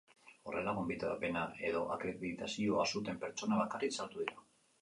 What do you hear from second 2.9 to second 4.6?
zuten pertsonak bakarrik sartu dira.